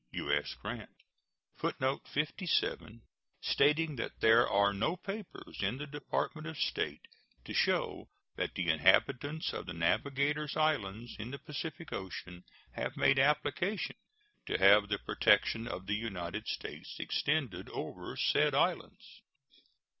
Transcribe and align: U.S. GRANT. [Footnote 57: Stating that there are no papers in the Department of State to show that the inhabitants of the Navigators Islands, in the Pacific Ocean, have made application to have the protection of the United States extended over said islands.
U.S. 0.13 0.55
GRANT. 0.55 0.89
[Footnote 1.57 2.07
57: 2.07 3.03
Stating 3.43 3.97
that 3.97 4.19
there 4.19 4.49
are 4.49 4.73
no 4.73 4.95
papers 4.97 5.59
in 5.61 5.77
the 5.77 5.85
Department 5.85 6.47
of 6.47 6.57
State 6.57 7.07
to 7.45 7.53
show 7.53 8.09
that 8.35 8.55
the 8.55 8.71
inhabitants 8.71 9.53
of 9.53 9.67
the 9.67 9.75
Navigators 9.75 10.57
Islands, 10.57 11.15
in 11.19 11.29
the 11.29 11.37
Pacific 11.37 11.93
Ocean, 11.93 12.43
have 12.71 12.97
made 12.97 13.19
application 13.19 13.95
to 14.47 14.57
have 14.57 14.87
the 14.89 14.97
protection 14.97 15.67
of 15.67 15.85
the 15.85 15.95
United 15.97 16.47
States 16.47 16.95
extended 16.99 17.69
over 17.69 18.17
said 18.17 18.55
islands. 18.55 19.21